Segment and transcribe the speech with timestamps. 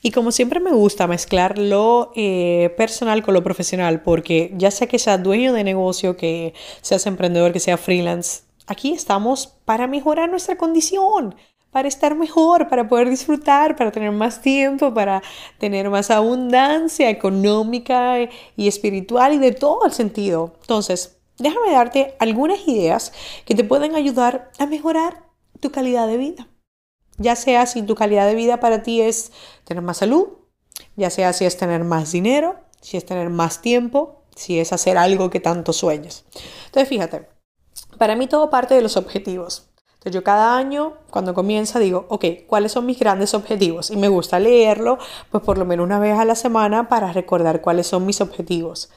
[0.00, 4.86] Y como siempre me gusta mezclar lo eh, personal con lo profesional, porque ya sea
[4.86, 10.30] que sea dueño de negocio, que seas emprendedor, que sea freelance, aquí estamos para mejorar
[10.30, 11.34] nuestra condición,
[11.72, 15.20] para estar mejor, para poder disfrutar, para tener más tiempo, para
[15.58, 18.16] tener más abundancia económica
[18.56, 20.54] y espiritual y de todo el sentido.
[20.60, 23.12] Entonces, déjame darte algunas ideas
[23.44, 25.24] que te pueden ayudar a mejorar
[25.60, 26.48] tu calidad de vida
[27.18, 29.32] ya sea si tu calidad de vida para ti es
[29.64, 30.28] tener más salud,
[30.96, 34.96] ya sea si es tener más dinero, si es tener más tiempo, si es hacer
[34.96, 36.24] algo que tanto sueñes.
[36.66, 37.28] Entonces, fíjate,
[37.98, 39.68] para mí todo parte de los objetivos.
[39.94, 43.90] Entonces, yo cada año, cuando comienza, digo, ok, ¿cuáles son mis grandes objetivos?
[43.90, 44.98] Y me gusta leerlo,
[45.32, 48.90] pues por lo menos una vez a la semana para recordar cuáles son mis objetivos.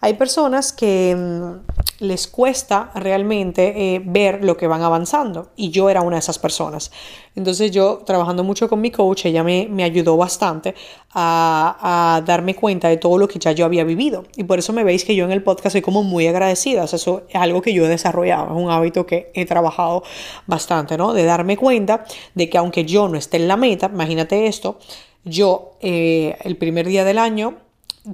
[0.00, 5.90] Hay personas que mm, les cuesta realmente eh, ver lo que van avanzando y yo
[5.90, 6.92] era una de esas personas.
[7.34, 10.76] Entonces yo trabajando mucho con mi coach, ella me, me ayudó bastante
[11.12, 14.24] a, a, darme cuenta de todo lo que ya yo había vivido.
[14.36, 16.84] Y por eso me veis que yo en el podcast soy como muy agradecida.
[16.84, 20.04] eso es algo que yo he desarrollado, es un hábito que he trabajado
[20.46, 21.12] bastante, ¿no?
[21.12, 22.04] De darme cuenta
[22.36, 24.78] de que aunque yo no esté en la meta, imagínate esto,
[25.24, 27.56] yo eh, el primer día del año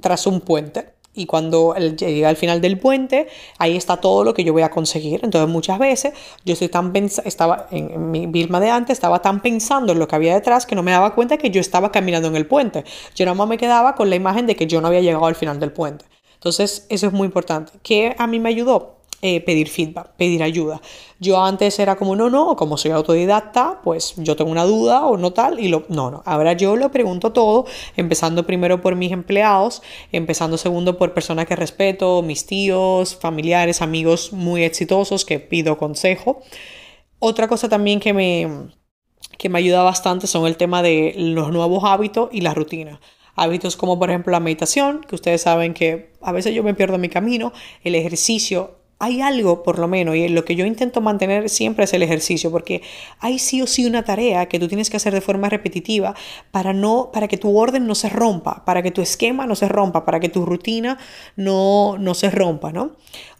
[0.01, 3.27] trazo un puente y cuando llega al final del puente,
[3.57, 5.21] ahí está todo lo que yo voy a conseguir.
[5.23, 6.13] Entonces muchas veces
[6.43, 6.93] yo estoy tan
[7.25, 10.75] estaba en, mi Vilma de antes, estaba tan pensando en lo que había detrás que
[10.75, 12.83] no me daba cuenta que yo estaba caminando en el puente.
[13.15, 15.35] Yo nada más me quedaba con la imagen de que yo no había llegado al
[15.35, 16.05] final del puente.
[16.35, 17.73] Entonces eso es muy importante.
[17.81, 18.94] ¿Qué a mí me ayudó?
[19.21, 20.81] Eh, pedir feedback, pedir ayuda.
[21.19, 25.17] Yo antes era como, no, no, como soy autodidacta, pues yo tengo una duda o
[25.17, 29.11] no tal, y lo, no, no, ahora yo lo pregunto todo, empezando primero por mis
[29.11, 29.81] empleados,
[30.11, 36.41] empezando segundo por personas que respeto, mis tíos, familiares, amigos muy exitosos que pido consejo.
[37.19, 38.47] Otra cosa también que me,
[39.37, 42.99] que me ayuda bastante son el tema de los nuevos hábitos y la rutina
[43.35, 46.97] hábitos como por ejemplo la meditación, que ustedes saben que a veces yo me pierdo
[46.97, 47.51] mi camino,
[47.83, 51.93] el ejercicio, hay algo, por lo menos, y lo que yo intento mantener siempre es
[51.93, 52.81] el ejercicio, porque
[53.19, 56.15] hay sí o sí una tarea que tú tienes que hacer de forma repetitiva
[56.51, 59.67] para, no, para que tu orden no se rompa, para que tu esquema no se
[59.67, 60.97] rompa, para que tu rutina
[61.35, 62.91] no, no se rompa, ¿no?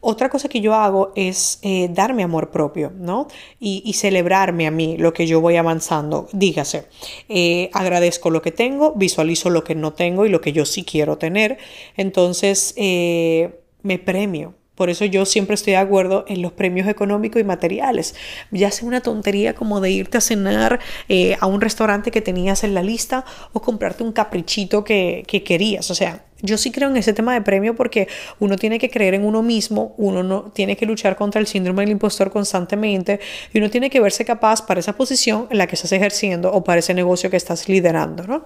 [0.01, 3.27] Otra cosa que yo hago es eh, darme amor propio, ¿no?
[3.59, 6.27] Y, celebrarme a mí lo que yo voy avanzando.
[6.31, 6.85] Dígase,
[7.27, 10.83] eh, agradezco lo que tengo, visualizo lo que no tengo y lo que yo sí
[10.83, 11.57] quiero tener.
[11.97, 17.41] Entonces, eh, me premio por eso yo siempre estoy de acuerdo en los premios económicos
[17.41, 18.15] y materiales.
[18.51, 22.63] Ya sea una tontería como de irte a cenar eh, a un restaurante que tenías
[22.63, 25.89] en la lista o comprarte un caprichito que, que querías.
[25.91, 28.07] O sea, yo sí creo en ese tema de premio porque
[28.39, 31.83] uno tiene que creer en uno mismo, uno no tiene que luchar contra el síndrome
[31.83, 33.19] del impostor constantemente
[33.53, 36.63] y uno tiene que verse capaz para esa posición en la que estás ejerciendo o
[36.63, 38.45] para ese negocio que estás liderando, ¿no?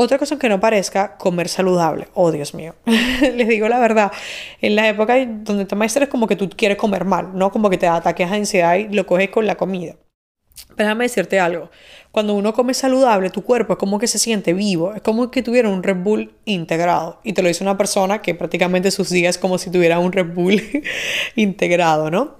[0.00, 2.06] Otra cosa que no parezca, comer saludable.
[2.14, 2.76] Oh, Dios mío.
[2.86, 4.12] Les digo la verdad.
[4.60, 7.68] En la época donde te maestras es como que tú quieres comer mal, no como
[7.68, 9.96] que te ataques de ansiedad y lo coges con la comida.
[10.76, 11.70] Pero déjame decirte algo.
[12.12, 14.94] Cuando uno come saludable, tu cuerpo es como que se siente vivo.
[14.94, 17.18] Es como que tuviera un Red Bull integrado.
[17.24, 20.12] Y te lo dice una persona que prácticamente sus días es como si tuviera un
[20.12, 20.62] Red Bull
[21.34, 22.36] integrado, ¿no?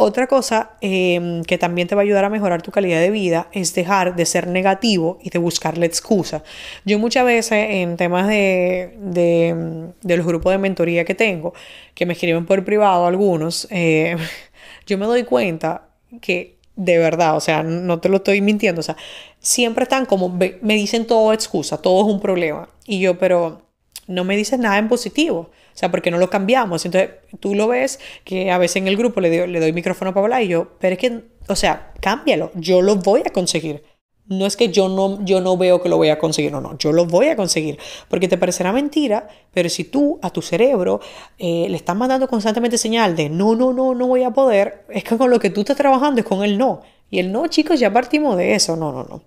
[0.00, 3.48] Otra cosa em, que también te va a ayudar a mejorar tu calidad de vida
[3.50, 6.44] es dejar de ser negativo y de buscarle excusa.
[6.84, 11.52] Yo muchas veces en temas de, de, los grupos de mentoría que tengo,
[11.94, 14.16] que me escriben por privado algunos, eh,
[14.86, 15.88] yo me doy cuenta
[16.20, 18.96] que de verdad, o sea, no te lo estoy mintiendo, o sea,
[19.40, 22.68] siempre están como, me dicen todo excusa, todo es un problema.
[22.86, 23.67] Y yo, pero
[24.08, 25.50] no me dices nada en positivo.
[25.78, 26.84] O sea, porque no lo cambiamos.
[26.84, 30.12] Entonces, tú lo ves que a veces en el grupo le, doy, le doy micrófono
[30.12, 33.84] para hablar y yo, pero es que, o sea, cámbialo, yo lo voy a conseguir.
[34.26, 36.76] No es que yo no, yo no veo que lo voy a conseguir, no, no,
[36.76, 37.78] yo lo voy a conseguir.
[38.08, 41.00] Porque te parecerá mentira, pero si tú a tu cerebro
[41.38, 45.04] eh, le estás mandando constantemente señal de no, no, no, no voy a poder, es
[45.04, 46.82] que con lo que tú estás trabajando es con el no.
[47.10, 48.76] Y el no, chicos, ya partimos de eso.
[48.76, 49.22] No, no, no.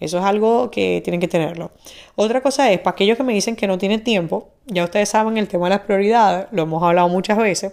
[0.00, 1.72] Eso es algo que tienen que tenerlo.
[2.14, 5.36] Otra cosa es, para aquellos que me dicen que no tienen tiempo, ya ustedes saben
[5.38, 7.72] el tema de las prioridades, lo hemos hablado muchas veces.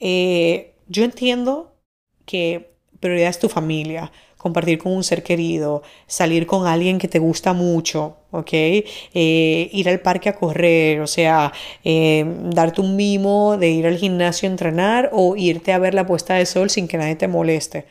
[0.00, 1.74] Eh, yo entiendo
[2.24, 7.18] que prioridad es tu familia, compartir con un ser querido, salir con alguien que te
[7.18, 8.52] gusta mucho, ¿ok?
[8.52, 11.52] Eh, ir al parque a correr, o sea,
[11.84, 16.06] eh, darte un mimo de ir al gimnasio a entrenar o irte a ver la
[16.06, 17.86] puesta de sol sin que nadie te moleste.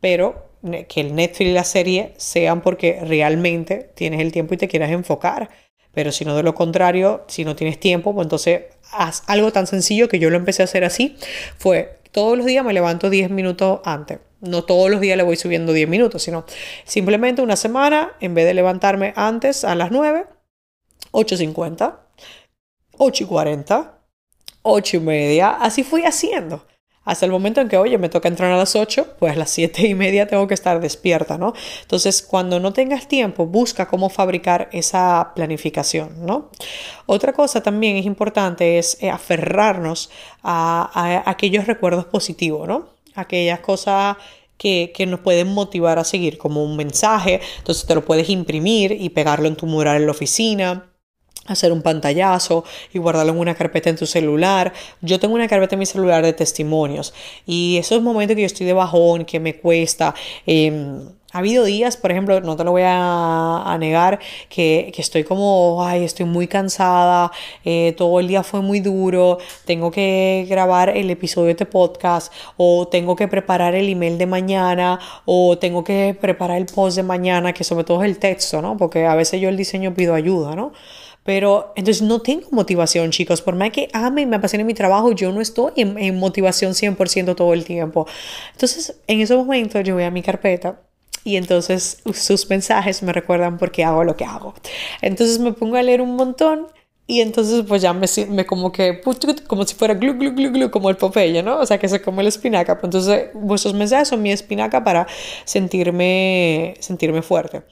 [0.00, 0.50] Pero
[0.88, 4.90] que el Netflix y la serie sean porque realmente tienes el tiempo y te quieras
[4.90, 5.50] enfocar.
[5.92, 8.62] Pero si no, de lo contrario, si no tienes tiempo, pues entonces
[8.92, 11.16] haz algo tan sencillo que yo lo empecé a hacer así.
[11.58, 14.18] Fue todos los días me levanto 10 minutos antes.
[14.40, 16.44] No todos los días le voy subiendo 10 minutos, sino
[16.84, 20.26] simplemente una semana, en vez de levantarme antes a las 9,
[21.12, 21.96] 8.50,
[22.92, 23.90] 8.40,
[24.62, 25.50] 8 y media.
[25.50, 26.66] Así fui haciendo
[27.10, 29.50] hasta el momento en que, oye, me toca entrar a las 8, pues a las
[29.50, 31.54] 7 y media tengo que estar despierta, ¿no?
[31.82, 36.50] Entonces, cuando no tengas tiempo, busca cómo fabricar esa planificación, ¿no?
[37.06, 40.08] Otra cosa también es importante es eh, aferrarnos
[40.44, 42.90] a, aquellos recuerdos positivos, ¿no?
[43.16, 44.16] Aquellas cosas
[44.56, 48.92] que, que, nos pueden motivar a seguir, como un mensaje, entonces te lo puedes imprimir
[48.92, 50.89] y pegarlo en tu mural en la oficina
[51.46, 54.72] hacer un pantallazo y guardarlo en una carpeta en tu celular.
[55.00, 57.14] Yo tengo una carpeta en mi celular de testimonios
[57.46, 60.14] y esos momentos que yo estoy de bajón, que me cuesta.
[60.46, 61.00] Em,
[61.32, 66.02] ha habido días, por ejemplo, no te lo voy a, negar, que, estoy como, ay,
[66.04, 67.30] estoy muy cansada,
[67.64, 72.32] eh, todo el día fue muy duro, tengo que grabar el episodio de este podcast,
[72.56, 77.04] o tengo que preparar el email de mañana, o tengo que preparar el post de
[77.04, 78.76] mañana, que sobre todo es el texto, ¿no?
[78.76, 80.72] Porque a veces yo el diseño pido ayuda, ¿no?
[81.24, 83.42] Pero entonces no tengo motivación, chicos.
[83.42, 86.72] Por más que ame y me apasione mi trabajo, yo no estoy en, en motivación
[86.72, 88.06] 100% todo el tiempo.
[88.52, 90.80] Entonces, en esos momentos yo voy a mi carpeta
[91.24, 94.54] y entonces sus mensajes me recuerdan por qué hago lo que hago.
[95.02, 96.68] Entonces me pongo a leer un montón
[97.06, 99.00] y entonces pues ya me, me como que,
[99.46, 101.58] como si fuera glu, glu, glu, glu, como el Popeye, ¿no?
[101.58, 102.78] O sea, que se come la espinaca.
[102.82, 105.06] Entonces vuestros mensajes son mi espinaca para
[105.44, 107.62] sentirme, sentirme fuerte.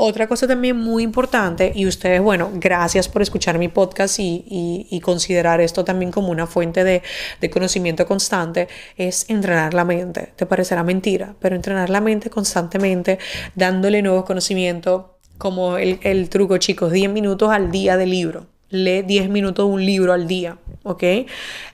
[0.00, 5.60] Otra cosa también muy importante, y ustedes, bueno, gracias por escuchar mi podcast y, considerar
[5.60, 7.02] esto también como una fuente de,
[7.50, 10.32] conocimiento constante, es entrenar la mente.
[10.36, 13.18] Te parecerá mentira, pero entrenar la mente constantemente,
[13.56, 15.06] dándole nuevos conocimientos,
[15.36, 18.46] como el, el truco, chicos, 10 minutos al día de libro.
[18.70, 21.02] Lee 10 minutos de un libro al día, ¿ok?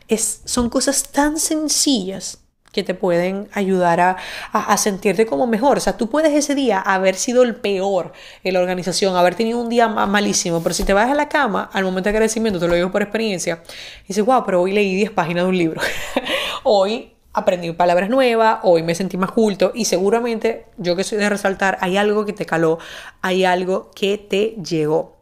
[0.09, 2.44] Es, son cosas tan sencillas
[2.75, 4.17] que te pueden ayudar a,
[4.53, 5.79] a, sentirte como mejor.
[5.79, 8.13] O sea, tú puedes ese día haber sido el peor
[8.43, 11.71] en la organización, haber tenido un día malísimo, pero si te vas a la cama,
[11.73, 13.63] al momento de agradecimiento, te lo digo por experiencia,
[14.07, 15.81] dices, wow, pero hoy leí 10 páginas de un libro.
[16.65, 21.29] hoy aprendí palabras nuevas, hoy me sentí más culto y seguramente yo que soy de
[21.29, 22.79] resaltar, hay algo que te caló,
[23.23, 25.15] hay algo que te llegó.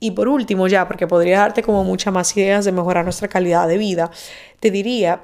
[0.00, 3.66] Y por último, ya, porque podría darte como muchas más ideas de mejorar nuestra calidad
[3.66, 4.10] de vida,
[4.60, 5.22] te diría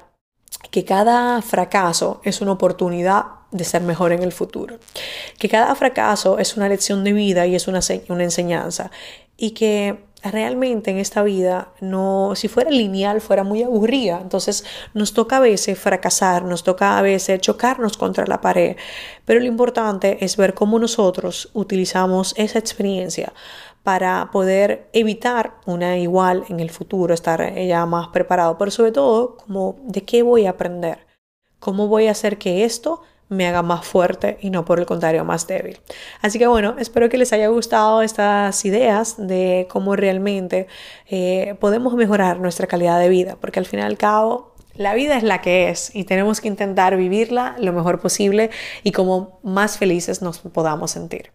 [0.71, 4.77] que cada fracaso es una oportunidad de ser mejor en el futuro,
[5.39, 7.79] que cada fracaso es una lección de vida y es una,
[8.21, 8.91] enseñanza.
[9.37, 14.19] Y que realmente en esta vida no si fuera lineal fuera muy aburrida.
[14.21, 18.75] Entonces nos toca a veces fracasar nos toca a veces chocarnos contra la pared.
[19.25, 23.33] Pero lo importante es ver cómo nosotros utilizamos esa experiencia
[23.85, 29.37] para poder evitar una igual en el futuro, estar ya más preparado, pero sobre todo
[29.37, 31.05] como de qué voy a aprender,
[31.59, 35.23] cómo voy a hacer que esto me haga más fuerte y no por el contrario
[35.23, 35.79] más débil.
[36.23, 40.65] Así que bueno, espero que les haya gustado estas ideas de cómo realmente
[41.07, 45.15] eh, podemos mejorar nuestra calidad de vida, porque al fin y al cabo la vida
[45.15, 48.49] es la que es y tenemos que intentar vivirla lo mejor posible
[48.81, 51.34] y como más felices nos podamos sentir.